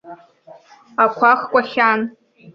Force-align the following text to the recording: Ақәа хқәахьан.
Ақәа 1.03 1.31
хқәахьан. 1.39 2.01